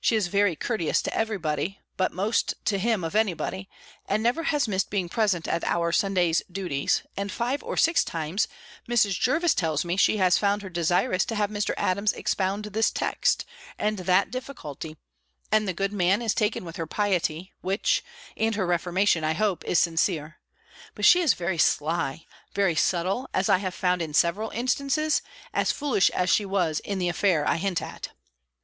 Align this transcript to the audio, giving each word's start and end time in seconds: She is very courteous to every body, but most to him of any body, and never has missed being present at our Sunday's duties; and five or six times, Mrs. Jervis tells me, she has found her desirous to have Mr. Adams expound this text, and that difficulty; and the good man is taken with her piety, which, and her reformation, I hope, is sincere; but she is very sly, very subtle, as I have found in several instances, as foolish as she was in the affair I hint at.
She 0.00 0.14
is 0.14 0.28
very 0.28 0.54
courteous 0.54 1.02
to 1.02 1.12
every 1.12 1.38
body, 1.38 1.80
but 1.96 2.12
most 2.12 2.54
to 2.66 2.78
him 2.78 3.02
of 3.02 3.16
any 3.16 3.34
body, 3.34 3.68
and 4.06 4.22
never 4.22 4.44
has 4.44 4.68
missed 4.68 4.90
being 4.90 5.08
present 5.08 5.48
at 5.48 5.64
our 5.64 5.90
Sunday's 5.90 6.40
duties; 6.48 7.02
and 7.16 7.32
five 7.32 7.64
or 7.64 7.76
six 7.76 8.04
times, 8.04 8.46
Mrs. 8.88 9.18
Jervis 9.18 9.54
tells 9.56 9.84
me, 9.84 9.96
she 9.96 10.18
has 10.18 10.38
found 10.38 10.62
her 10.62 10.70
desirous 10.70 11.24
to 11.24 11.34
have 11.34 11.50
Mr. 11.50 11.74
Adams 11.76 12.12
expound 12.12 12.66
this 12.66 12.92
text, 12.92 13.44
and 13.76 13.98
that 13.98 14.30
difficulty; 14.30 14.96
and 15.50 15.66
the 15.66 15.72
good 15.74 15.92
man 15.92 16.22
is 16.22 16.32
taken 16.32 16.64
with 16.64 16.76
her 16.76 16.86
piety, 16.86 17.52
which, 17.60 18.04
and 18.36 18.54
her 18.54 18.68
reformation, 18.68 19.24
I 19.24 19.32
hope, 19.32 19.64
is 19.64 19.80
sincere; 19.80 20.36
but 20.94 21.04
she 21.04 21.22
is 21.22 21.34
very 21.34 21.58
sly, 21.58 22.24
very 22.54 22.76
subtle, 22.76 23.28
as 23.34 23.48
I 23.48 23.58
have 23.58 23.74
found 23.74 24.00
in 24.00 24.14
several 24.14 24.50
instances, 24.50 25.22
as 25.52 25.72
foolish 25.72 26.08
as 26.10 26.30
she 26.30 26.44
was 26.44 26.78
in 26.78 27.00
the 27.00 27.08
affair 27.08 27.44
I 27.44 27.56
hint 27.56 27.82
at. 27.82 28.10